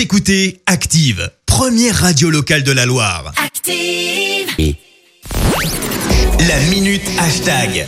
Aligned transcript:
Vous 0.00 0.04
écoutez 0.04 0.62
Active, 0.64 1.30
première 1.44 1.94
radio 1.94 2.30
locale 2.30 2.62
de 2.62 2.72
la 2.72 2.86
Loire. 2.86 3.34
Active. 3.36 4.74
La 6.48 6.58
minute 6.70 7.02
hashtag. 7.18 7.86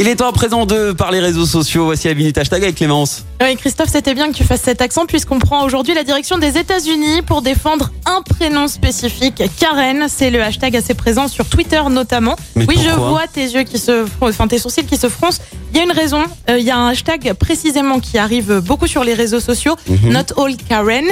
Il 0.00 0.06
est 0.06 0.14
temps 0.14 0.28
à 0.28 0.32
présent 0.32 0.64
de 0.64 0.92
par 0.92 1.10
les 1.10 1.18
réseaux 1.18 1.44
sociaux. 1.44 1.86
Voici 1.86 2.06
la 2.06 2.14
minute 2.14 2.38
hashtag 2.38 2.62
avec 2.62 2.76
Clémence. 2.76 3.24
Oui, 3.42 3.56
Christophe, 3.56 3.88
c'était 3.90 4.14
bien 4.14 4.30
que 4.30 4.36
tu 4.36 4.44
fasses 4.44 4.62
cet 4.62 4.80
accent 4.80 5.06
puisqu'on 5.06 5.40
prend 5.40 5.64
aujourd'hui 5.64 5.92
la 5.92 6.04
direction 6.04 6.38
des 6.38 6.56
États-Unis 6.56 7.22
pour 7.22 7.42
défendre 7.42 7.90
un 8.06 8.22
prénom 8.22 8.68
spécifique. 8.68 9.42
Karen, 9.58 10.06
c'est 10.08 10.30
le 10.30 10.40
hashtag 10.40 10.76
assez 10.76 10.94
présent 10.94 11.26
sur 11.26 11.46
Twitter 11.46 11.80
notamment. 11.90 12.36
Mais 12.54 12.64
oui, 12.68 12.76
je 12.80 12.90
vois 12.90 13.26
tes 13.26 13.42
yeux 13.42 13.64
qui 13.64 13.78
se, 13.78 14.06
enfin 14.20 14.46
tes 14.46 14.58
sourcils 14.58 14.86
qui 14.86 14.96
se 14.96 15.08
froncent. 15.08 15.40
Il 15.72 15.78
y 15.78 15.80
a 15.80 15.82
une 15.82 15.90
raison. 15.92 16.22
Euh, 16.48 16.60
Il 16.60 16.64
y 16.64 16.70
a 16.70 16.76
un 16.78 16.90
hashtag 16.90 17.32
précisément 17.32 17.98
qui 17.98 18.18
arrive 18.18 18.60
beaucoup 18.60 18.86
sur 18.86 19.02
les 19.02 19.14
réseaux 19.14 19.40
sociaux. 19.40 19.74
Mhm. 19.88 20.12
Not 20.12 20.40
all 20.40 20.56
Karen. 20.68 21.06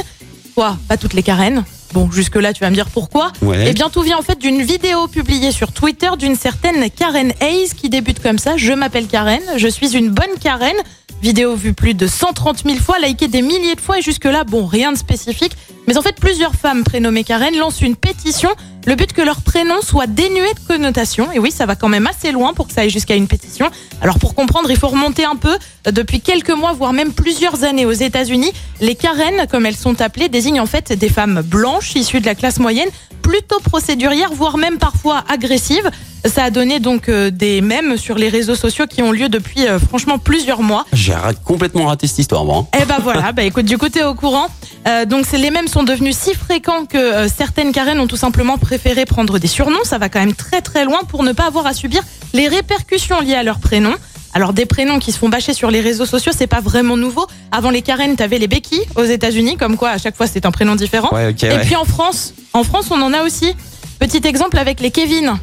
Quoi? 0.54 0.78
Pas 0.88 0.96
toutes 0.96 1.14
les 1.14 1.24
Karen? 1.24 1.64
Bon, 1.96 2.10
jusque-là, 2.10 2.52
tu 2.52 2.60
vas 2.60 2.68
me 2.68 2.74
dire 2.74 2.90
pourquoi. 2.90 3.32
Ouais. 3.40 3.68
Eh 3.68 3.72
bien, 3.72 3.88
tout 3.88 4.02
vient 4.02 4.18
en 4.18 4.22
fait 4.22 4.38
d'une 4.38 4.60
vidéo 4.60 5.06
publiée 5.06 5.50
sur 5.50 5.72
Twitter 5.72 6.10
d'une 6.18 6.36
certaine 6.36 6.90
Karen 6.90 7.32
Hayes 7.40 7.70
qui 7.74 7.88
débute 7.88 8.22
comme 8.22 8.36
ça. 8.36 8.58
Je 8.58 8.74
m'appelle 8.74 9.06
Karen, 9.06 9.40
je 9.56 9.66
suis 9.66 9.96
une 9.96 10.10
bonne 10.10 10.36
Karen. 10.38 10.76
Vidéo 11.22 11.56
vue 11.56 11.72
plus 11.72 11.94
de 11.94 12.06
130 12.06 12.64
000 12.66 12.76
fois, 12.80 12.98
likée 12.98 13.28
des 13.28 13.40
milliers 13.40 13.76
de 13.76 13.80
fois 13.80 14.00
et 14.00 14.02
jusque-là, 14.02 14.44
bon, 14.44 14.66
rien 14.66 14.92
de 14.92 14.98
spécifique. 14.98 15.52
Mais 15.86 15.96
en 15.96 16.02
fait, 16.02 16.16
plusieurs 16.16 16.54
femmes 16.54 16.82
prénommées 16.82 17.22
Karen 17.22 17.56
lancent 17.56 17.80
une 17.80 17.96
pétition. 17.96 18.50
Le 18.86 18.94
but 18.94 19.12
que 19.12 19.22
leur 19.22 19.40
prénom 19.40 19.80
soit 19.82 20.06
dénué 20.06 20.52
de 20.54 20.60
connotation. 20.66 21.30
Et 21.32 21.38
oui, 21.38 21.50
ça 21.50 21.66
va 21.66 21.74
quand 21.74 21.88
même 21.88 22.06
assez 22.06 22.32
loin 22.32 22.54
pour 22.54 22.68
que 22.68 22.72
ça 22.72 22.82
aille 22.82 22.90
jusqu'à 22.90 23.14
une 23.14 23.26
pétition. 23.28 23.68
Alors 24.00 24.18
pour 24.18 24.34
comprendre, 24.34 24.70
il 24.70 24.76
faut 24.76 24.88
remonter 24.88 25.24
un 25.24 25.36
peu. 25.36 25.56
Depuis 25.90 26.20
quelques 26.20 26.50
mois, 26.50 26.72
voire 26.72 26.92
même 26.92 27.12
plusieurs 27.12 27.64
années 27.64 27.86
aux 27.86 27.92
États-Unis, 27.92 28.52
les 28.80 28.94
Karen, 28.94 29.46
comme 29.50 29.66
elles 29.66 29.76
sont 29.76 30.00
appelées, 30.00 30.28
désignent 30.28 30.60
en 30.60 30.66
fait 30.66 30.92
des 30.92 31.08
femmes 31.08 31.42
blanches 31.42 31.94
issues 31.94 32.20
de 32.20 32.26
la 32.26 32.34
classe 32.34 32.58
moyenne, 32.58 32.88
plutôt 33.22 33.58
procédurières, 33.60 34.32
voire 34.32 34.56
même 34.56 34.78
parfois 34.78 35.24
agressives. 35.28 35.90
Ça 36.26 36.44
a 36.44 36.50
donné 36.50 36.80
donc 36.80 37.08
euh, 37.08 37.30
des 37.30 37.60
mèmes 37.60 37.96
sur 37.96 38.16
les 38.16 38.28
réseaux 38.28 38.54
sociaux 38.56 38.86
qui 38.86 39.02
ont 39.02 39.12
lieu 39.12 39.28
depuis 39.28 39.66
euh, 39.66 39.78
franchement 39.78 40.18
plusieurs 40.18 40.60
mois. 40.62 40.84
J'ai 40.92 41.14
complètement 41.44 41.86
raté 41.86 42.06
cette 42.06 42.18
histoire, 42.18 42.44
moi. 42.44 42.66
hein. 42.72 42.78
Eh 42.82 42.84
ben 42.84 42.98
voilà, 43.02 43.32
bah 43.32 43.42
écoute, 43.44 43.64
du 43.66 43.78
coup 43.78 43.88
t'es 43.88 44.02
au 44.02 44.14
courant. 44.14 44.48
Euh, 44.88 45.04
donc 45.04 45.30
les 45.32 45.50
mêmes 45.50 45.68
sont 45.68 45.82
devenus 45.84 46.16
si 46.16 46.34
fréquents 46.34 46.84
que 46.84 46.96
euh, 46.98 47.28
certaines 47.28 47.72
Karen 47.72 47.98
ont 48.00 48.06
tout 48.06 48.16
simplement 48.16 48.58
préféré 48.58 49.04
prendre 49.04 49.38
des 49.38 49.46
surnoms. 49.46 49.84
Ça 49.84 49.98
va 49.98 50.08
quand 50.08 50.18
même 50.20 50.34
très 50.34 50.60
très 50.62 50.84
loin 50.84 51.00
pour 51.08 51.22
ne 51.22 51.32
pas 51.32 51.44
avoir 51.46 51.66
à 51.66 51.74
subir 51.74 52.02
les 52.34 52.48
répercussions 52.48 53.20
liées 53.20 53.34
à 53.34 53.42
leur 53.42 53.58
prénom. 53.60 53.94
Alors 54.34 54.52
des 54.52 54.66
prénoms 54.66 54.98
qui 54.98 55.12
se 55.12 55.18
font 55.18 55.28
bâcher 55.30 55.54
sur 55.54 55.70
les 55.70 55.80
réseaux 55.80 56.04
sociaux, 56.06 56.32
c'est 56.36 56.46
pas 56.46 56.60
vraiment 56.60 56.96
nouveau. 56.96 57.26
Avant 57.52 57.70
les 57.70 57.80
Karen, 57.82 58.16
t'avais 58.16 58.38
les 58.38 58.48
Becky 58.48 58.80
aux 58.96 59.04
États-Unis, 59.04 59.56
comme 59.56 59.76
quoi 59.76 59.90
à 59.90 59.98
chaque 59.98 60.16
fois 60.16 60.26
c'est 60.26 60.44
un 60.44 60.50
prénom 60.50 60.74
différent. 60.76 61.08
Ouais, 61.14 61.34
Et 61.40 61.48
ouais. 61.48 61.60
puis 61.64 61.76
en 61.76 61.84
France, 61.84 62.34
en 62.52 62.62
France 62.64 62.86
on 62.90 63.00
en 63.00 63.12
a 63.14 63.22
aussi. 63.22 63.54
Petit 63.98 64.20
exemple 64.26 64.58
avec 64.58 64.80
les 64.80 64.90
Kevin. 64.90 65.38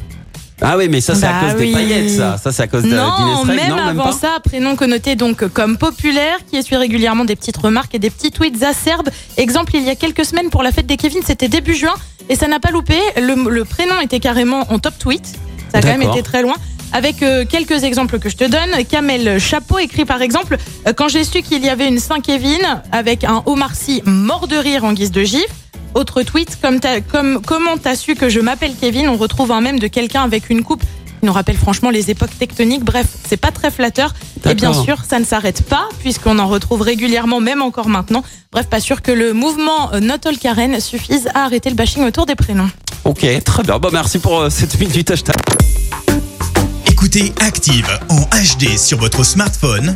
Ah 0.60 0.76
oui, 0.78 0.88
mais 0.88 1.00
ça, 1.00 1.14
c'est 1.14 1.26
à 1.26 1.32
Bah 1.32 1.38
cause 1.50 1.60
oui. 1.60 1.66
des 1.68 1.72
paillettes, 1.72 2.10
ça. 2.10 2.38
Ça, 2.38 2.52
c'est 2.52 2.62
à 2.62 2.66
cause 2.68 2.84
de 2.84 2.88
Non, 2.88 3.44
même 3.44 3.70
non, 3.70 3.76
avant 3.76 4.04
pas 4.04 4.12
ça, 4.12 4.38
prénom 4.42 4.76
connoté 4.76 5.16
donc 5.16 5.46
comme 5.48 5.76
populaire, 5.76 6.38
qui 6.48 6.56
essuie 6.56 6.76
régulièrement 6.76 7.24
des 7.24 7.36
petites 7.36 7.56
remarques 7.56 7.94
et 7.94 7.98
des 7.98 8.10
petits 8.10 8.30
tweets 8.30 8.62
acerbes. 8.62 9.08
Exemple, 9.36 9.72
il 9.74 9.82
y 9.82 9.90
a 9.90 9.96
quelques 9.96 10.24
semaines 10.24 10.50
pour 10.50 10.62
la 10.62 10.70
fête 10.72 10.86
des 10.86 10.96
Kevin, 10.96 11.20
c'était 11.26 11.48
début 11.48 11.74
juin, 11.74 11.94
et 12.28 12.36
ça 12.36 12.46
n'a 12.46 12.60
pas 12.60 12.70
loupé. 12.70 12.96
Le, 13.16 13.50
le 13.50 13.64
prénom 13.64 14.00
était 14.00 14.20
carrément 14.20 14.64
en 14.72 14.78
top 14.78 14.94
tweet. 14.98 15.26
Ça 15.72 15.78
a 15.78 15.80
quand 15.82 15.88
même 15.98 16.02
été 16.02 16.22
très 16.22 16.42
loin. 16.42 16.54
Avec 16.92 17.24
euh, 17.24 17.44
quelques 17.44 17.82
exemples 17.82 18.20
que 18.20 18.28
je 18.28 18.36
te 18.36 18.44
donne. 18.44 18.84
Kamel 18.88 19.40
Chapeau 19.40 19.78
écrit 19.80 20.04
par 20.04 20.22
exemple 20.22 20.56
euh, 20.86 20.92
Quand 20.92 21.08
j'ai 21.08 21.24
su 21.24 21.42
qu'il 21.42 21.64
y 21.64 21.68
avait 21.68 21.88
une 21.88 21.98
Saint-Kevin 21.98 22.60
avec 22.92 23.24
un 23.24 23.42
Omar 23.46 23.74
Sy 23.74 24.00
mort 24.06 24.46
de 24.46 24.54
rire 24.54 24.84
en 24.84 24.92
guise 24.92 25.10
de 25.10 25.24
gif. 25.24 25.44
Autre 25.94 26.22
tweet, 26.22 26.58
comme, 26.60 26.80
t'as- 26.80 27.00
comme 27.00 27.40
comment 27.40 27.76
t'as 27.76 27.94
su 27.96 28.14
que 28.14 28.28
je 28.28 28.40
m'appelle 28.40 28.72
Kevin? 28.80 29.08
On 29.08 29.16
retrouve 29.16 29.52
un 29.52 29.60
même 29.60 29.78
de 29.78 29.86
quelqu'un 29.86 30.22
avec 30.22 30.50
une 30.50 30.62
coupe 30.62 30.82
qui 30.82 31.26
nous 31.26 31.32
rappelle 31.32 31.56
franchement 31.56 31.90
les 31.90 32.10
époques 32.10 32.36
tectoniques. 32.38 32.84
Bref, 32.84 33.06
c'est 33.28 33.36
pas 33.36 33.50
très 33.52 33.70
flatteur. 33.70 34.12
Et 34.50 34.54
bien 34.54 34.72
sûr, 34.74 34.98
ça 35.08 35.18
ne 35.20 35.24
s'arrête 35.24 35.62
pas 35.62 35.88
puisqu'on 36.00 36.38
en 36.38 36.48
retrouve 36.48 36.82
régulièrement, 36.82 37.40
même 37.40 37.62
encore 37.62 37.88
maintenant. 37.88 38.22
Bref, 38.52 38.66
pas 38.66 38.80
sûr 38.80 39.02
que 39.02 39.12
le 39.12 39.32
mouvement 39.32 39.92
euh, 39.94 40.00
Not 40.00 40.26
All 40.26 40.36
Karen 40.36 40.78
suffise 40.80 41.28
à 41.34 41.44
arrêter 41.44 41.70
le 41.70 41.76
bashing 41.76 42.04
autour 42.04 42.26
des 42.26 42.34
prénoms. 42.34 42.68
Ok, 43.04 43.26
très 43.44 43.62
bien. 43.62 43.78
Bon, 43.78 43.88
merci 43.92 44.18
pour 44.18 44.40
euh, 44.40 44.50
cette 44.50 44.78
minute 44.80 45.10
hashtag. 45.10 45.36
Écoutez 46.90 47.32
Active 47.40 47.86
en 48.08 48.20
HD 48.22 48.76
sur 48.78 48.98
votre 48.98 49.24
smartphone, 49.24 49.92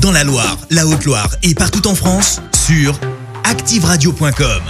dans 0.00 0.10
la 0.12 0.24
Loire, 0.24 0.56
la 0.70 0.86
Haute-Loire 0.86 1.28
et 1.42 1.54
partout 1.54 1.86
en 1.86 1.94
France, 1.94 2.40
sur 2.66 2.98
activeradio.com. 3.44 4.62